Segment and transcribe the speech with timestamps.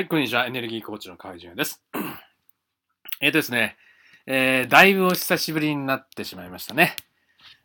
[0.00, 0.46] はい、こんにちは。
[0.46, 1.82] エネルギーコーチの河合淳也です。
[3.20, 3.76] えっとですね、
[4.24, 6.96] えー、だいぶお久しぶりになってしまいましたね。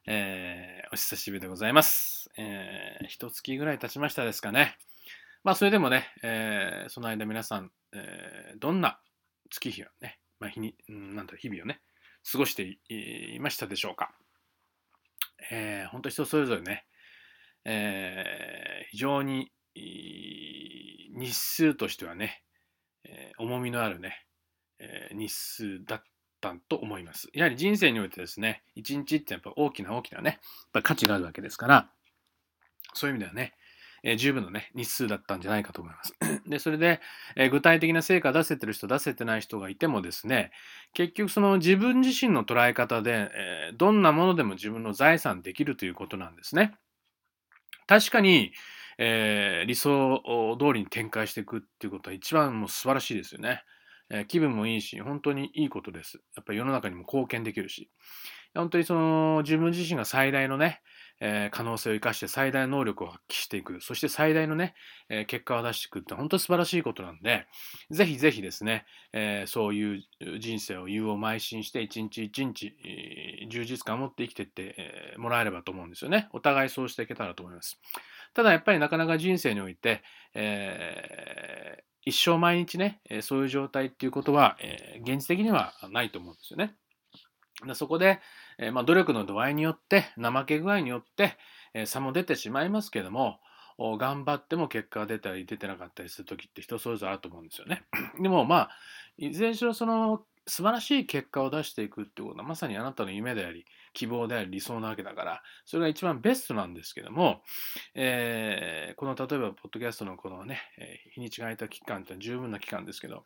[0.06, 2.30] えー、お久しぶりでございます。
[2.36, 4.78] えー、一月ぐらい経ちましたですかね。
[5.46, 9.00] まあ、それでもね、えー、その間皆さん、えー、どんな
[9.50, 11.80] 月日をね、まあ、日に、なんだ、日々をね、
[12.30, 14.14] 過ごしていましたでしょうか。
[15.52, 16.84] えー、本当人それぞれね、
[17.64, 19.54] えー、非常に
[21.16, 22.44] 日数としてはね、
[23.06, 24.26] えー、重みのあるね、
[24.80, 26.04] えー、日数だっ
[26.42, 27.30] たと思います。
[27.34, 30.40] やはり人生においてですね、一日ってやっぱ大きな大きなね、やっ
[30.74, 31.90] ぱ価値があるわけですから、
[32.94, 33.54] そういう意味ではね、
[34.04, 36.14] えー、十分のね、日数だったんじゃないかと思います。
[36.48, 37.02] で、それで、
[37.36, 40.52] えー、具体的な成果出せてる人、出せてない人がいてもですね、
[40.94, 46.76] 結局その自分自身の捉え方で、えー、どんなものでも自分の財産できるということなんですね。
[47.88, 48.54] 確かに、
[48.98, 50.22] えー、理想
[50.60, 53.64] 通りに展開していくっていうことは一番もう素晴らしいですよね。
[54.10, 56.22] えー、気分もいいし、本当にいいことです。
[56.36, 57.90] やっぱり世の中にも貢献できるし。
[58.54, 60.82] 本当にその自分自身が最大のね、
[61.20, 63.82] えー、可能性を生かして最大の能力を発揮していく。
[63.82, 64.76] そして最大のね、
[65.10, 67.48] えー、結果を出していくって本当に素晴らしいことなんで、
[67.90, 70.04] ぜひぜひですね、えー、そういう
[70.40, 72.74] 人生を言うを邁進して一日一日、
[73.50, 76.30] 充実感を持って生きていって、もらえればと思うんですよね。
[76.32, 77.80] お互いそうしていけたらと思います。
[78.36, 80.04] ただやっぱりなかなか人生において、
[80.36, 86.76] えー、一生毎日ね、そういう状態っていうことは、えー、現実的にはないと思うんですよね。
[87.74, 88.20] そこで、
[88.60, 91.38] えー、まあ、努力の度合いによって、怠け具合によって、
[91.74, 93.40] え、差も出てしまいますけども、
[93.78, 97.84] 頑張っても結果が出たり出てなかったりする時って人それぞれあると思うんですよね。
[98.22, 98.70] でもまあ、
[99.18, 107.42] いずれにしろその素晴らしい結果を出していくってことはまさにあなたの夢であり、希望であり理想なわけだから、それが一番ベストなんですけども、
[107.96, 110.60] えー、この例えば、ポッドキャストのこのね、
[111.14, 113.26] 日にちが空いた期間って十分な期間ですけど、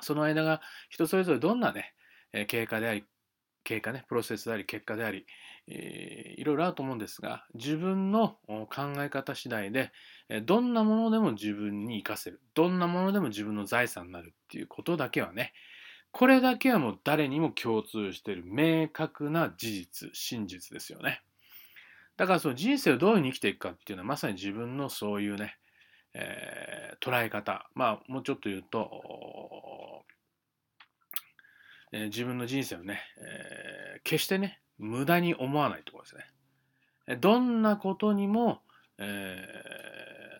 [0.00, 0.60] その間が
[0.90, 1.94] 人それぞれどんなね、
[2.46, 3.04] 経過であり、
[3.64, 5.26] 経過ね、プロセスであり、結果であり、
[5.68, 9.92] えー、いろいろあると思うんですが、自分の考え方次第で、
[10.44, 12.40] どんなものでも自分に活かせる。
[12.54, 15.52] どんなものでも自分の財産になるっていうことだけはね、
[16.12, 21.22] これだけはもう誰にも共通している明確な事実、真実ですよね。
[22.16, 25.56] だからその人生をどういうふうに生きていくかっていうのはまさに自分のそういうね、
[26.14, 27.66] えー、捉え方。
[27.74, 30.04] まあもうちょっと言うと、
[31.92, 36.16] えー、自分の人生をね、えー、決してね、無駄に思わないところです
[37.08, 37.18] ね。
[37.20, 38.60] どんなことにも、
[38.98, 39.48] え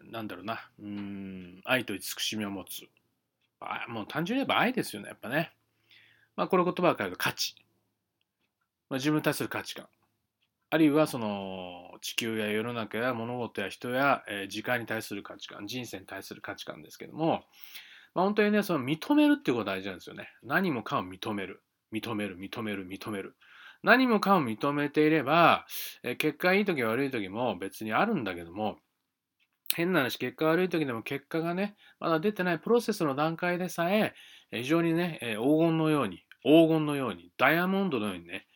[0.06, 2.82] ー、なんだろうな、うん、愛と慈しみを持つ。
[3.60, 5.52] あもう単純に言えば愛ですよね、やっぱね。
[6.36, 7.54] まあ、これ言葉を変える価値。
[8.88, 9.88] まあ、自分に対する価値観。
[10.70, 17.44] あるいはその地球や世の中や物事や人や、時間に対する価値観、人生に対する価値観ですけども、
[18.14, 20.28] まあ、本当にね、その認めるっていうことが大事なんですよね。
[20.42, 21.62] 何もかも認める。
[21.92, 23.36] 認める、認める、認める。
[23.82, 25.66] 何もかも認めていれば、
[26.18, 28.78] 結果いい時悪い時も別にあるんだけども、
[29.74, 34.14] 変な話、結果悪い時でも結果がね、まだ出てないプロセスの段階でさえ、
[34.52, 38.46] 非常にね、黄金のように、黄金のように、ダイヤモンドのようにね、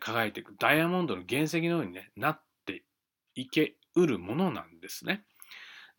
[0.00, 2.84] 輝いていく、ダイヤモンドの原石のようにね、なって
[3.34, 5.24] いけうるものなんですね。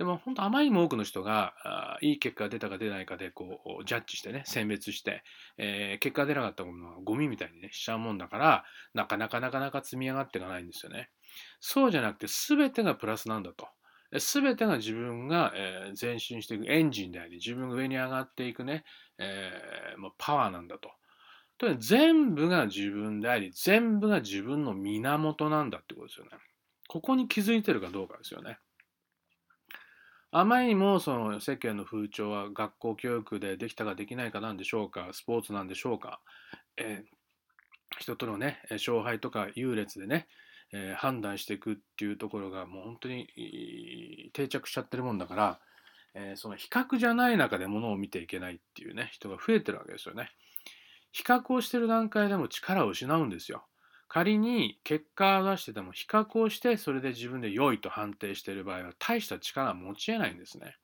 [0.02, 1.54] でも本当あまりにも多くの人が
[2.02, 5.22] いい結果が出たか出ないかでこうジャッジしてね選別して、
[5.60, 8.64] えー、結果が出なかったものはゴミみたいにねしちゃうもんだから
[8.96, 11.12] なかなかなかなか積み上がっていかないんですよね。
[11.60, 13.68] そうじゃなくて全てがプラスなんだと。
[14.20, 18.84] 全てが自分が、え前進していくエンジンであり、自分が上に上がっていくね、
[19.18, 20.92] えー、パワーなんだと。
[21.58, 26.32] とに全部が自分であり、全部が自分の源なんだってことですよね。
[26.88, 28.58] ここに気づいてるかどうかですよね。
[30.32, 36.22] あまりにもその世間の風潮は学校教育でできたかできないかなんでしょうか、スポーツなんでしょうか、
[36.78, 40.28] えー、人とのね、勝敗とか優劣でね、
[40.74, 43.28] えー、判断していくっていうところがもう本当に
[44.34, 45.60] 定着しちゃってるもんだから、
[46.14, 50.32] えー、その比較じゃない中でものを見ていけないっていうね人が増えてるわけですよね。
[51.12, 53.66] 比較をしてる段階でも力を失うんですよ。
[54.08, 60.76] 仮に結果を出してても比較をしてそれで自分で良いと判定している場合は大した力は持ち得ないんですね。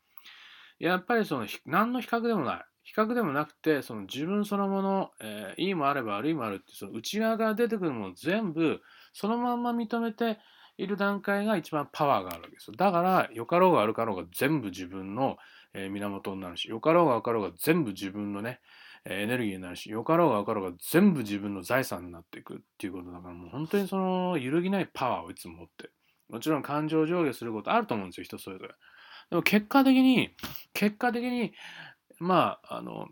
[0.80, 2.66] やっぱりその何の比較でもない。
[2.84, 8.80] 比較でもなくてその自分そのもの、えー、いいもあれば悪いもあるってその内側から出てくるもの全部
[9.18, 10.38] そのまんま認めて
[10.78, 12.76] いる段階が一番パワーがあるわけですよ。
[12.78, 15.38] だから、よかろうが悪かろうが全部自分の
[15.74, 18.60] 源になるし、よかろうが悪かろうが全部自分のね、
[19.06, 25.90] エネルギーになるし、よかろうが悪かろうが全部自分の財産になっていくっていうことだから、もう本当にその揺るぎないパワーをいつも持って。
[26.30, 28.76] もちろん感情上下することあると思うんですよ、人それぞれ。
[29.32, 30.36] でも結果的に、
[30.74, 31.54] 結果的に、
[32.20, 33.08] まあ、あの、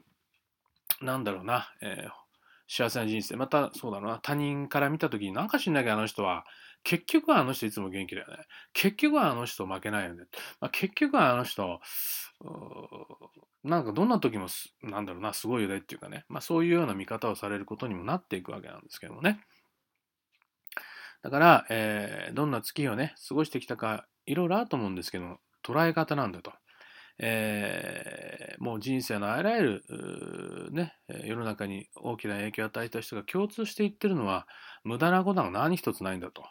[1.02, 2.25] なんだろうな、えー、
[2.68, 3.36] 幸せな人生。
[3.36, 6.46] また、そうだな、他人から見た時に、なんか知んないけどあの人は、
[6.84, 8.46] 結局はあの人いつも元気だよね。
[8.74, 10.26] 結局はあの人負けないよね。
[10.60, 11.80] まあ、結局はあの人、
[13.64, 14.48] なんかどんな時も
[14.84, 19.40] なんだろうな、すごいよねっていうかね、まあそういうような見方をされることにもなっていくわけなんですけどもね。
[21.24, 26.54] だから、えー、どんな月をね、過ごしてきたか、いろいろあると思うんですけど、捉え方なんだと。
[27.18, 34.48] えー、もう人生のあらゆる、ね、世の中に大きな影響を与えた人が共通して言ってるのは、
[34.84, 36.44] 無駄なことが何一つないんだと。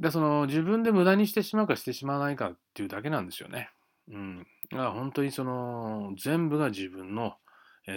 [0.00, 3.70] で、その自分で無駄にしてしまうかしてしまわないかっていうだけなんですよね。
[4.08, 4.46] うん。
[4.70, 7.34] が本当にその全部が自分の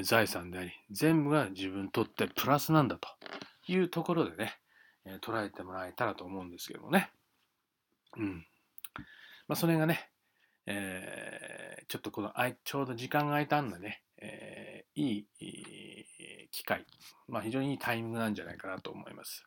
[0.04, 3.08] 財産であり、全部が自分にとってプラスなんだと
[3.68, 4.58] いうところでね、
[5.22, 7.12] 捉えてもらえたらと思うんですけどもね。
[8.18, 8.46] うん。
[9.48, 10.10] まあ、それがね、
[10.66, 15.28] えー、ちょっとこのあいちょうど時間が空いたんでね、えー、いい
[16.52, 16.86] 機会、
[17.28, 19.44] まあ、非常にいいタイミングなんじゃないかなと思います。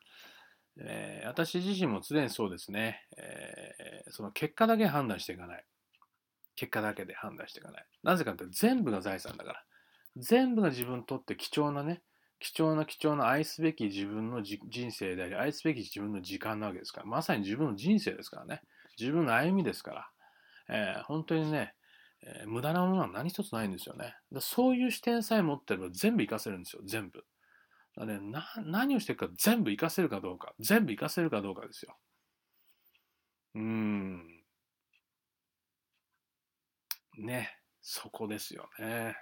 [0.77, 5.65] えー、私自身も常にそうですね、えー、その結果だけ判断していかない。
[6.55, 7.85] 結果だけで判断していかない。
[8.03, 9.63] なぜかというと全部が財産だから。
[10.17, 12.01] 全部が自分にとって貴重なね、
[12.39, 18.61] 貴重な貴重な愛すべき自分の人生であり、愛すべき自分の時間なわけですから、まさに自分の人生ですからね。
[18.97, 20.09] 自分の歩みですから、
[20.69, 21.73] えー、本当にね、
[22.23, 24.15] えー、無駄なものは何一つないんですよね。
[24.39, 27.23] そういう視点さえ持ってれば全部活かせるんですよ、全部。
[27.97, 31.95] だね、な何をしていくか全部活かせるかどうか、全部活かせるかどうかですよ。
[33.55, 34.43] うん。
[37.17, 39.15] ね、そこですよね。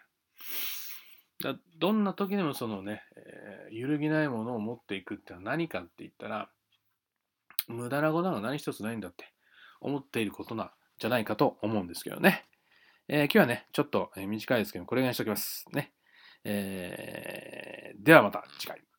[1.43, 6.49] だどんな時でもそのね、えー、揺るぎないものを持っていくってのは何かって言ったら、
[7.67, 9.31] 無駄なことが何一つないんだって
[9.81, 12.45] 思っていることなじゃないかと思うんですけどね。
[13.07, 15.65] えー、今日はね、ちょっと短いですけど、これぐらいにしておきます。
[15.73, 15.93] ね。
[16.45, 18.92] えー、ではまた次回。